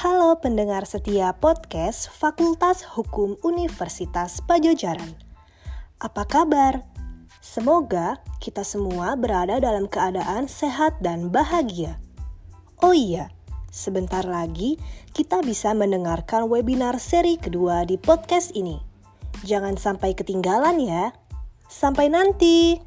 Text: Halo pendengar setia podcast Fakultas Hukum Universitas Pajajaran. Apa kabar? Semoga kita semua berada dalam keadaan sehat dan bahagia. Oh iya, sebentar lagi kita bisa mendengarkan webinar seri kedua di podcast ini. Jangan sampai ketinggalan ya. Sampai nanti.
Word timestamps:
Halo 0.00 0.40
pendengar 0.40 0.88
setia 0.88 1.28
podcast 1.36 2.08
Fakultas 2.08 2.88
Hukum 2.96 3.36
Universitas 3.44 4.40
Pajajaran. 4.40 5.12
Apa 6.00 6.24
kabar? 6.24 6.88
Semoga 7.44 8.16
kita 8.40 8.64
semua 8.64 9.12
berada 9.12 9.60
dalam 9.60 9.84
keadaan 9.92 10.48
sehat 10.48 10.96
dan 11.04 11.28
bahagia. 11.28 12.00
Oh 12.80 12.96
iya, 12.96 13.28
sebentar 13.68 14.24
lagi 14.24 14.80
kita 15.12 15.44
bisa 15.44 15.76
mendengarkan 15.76 16.48
webinar 16.48 16.96
seri 16.96 17.36
kedua 17.36 17.84
di 17.84 18.00
podcast 18.00 18.56
ini. 18.56 18.80
Jangan 19.44 19.76
sampai 19.76 20.16
ketinggalan 20.16 20.80
ya. 20.80 21.12
Sampai 21.68 22.08
nanti. 22.08 22.80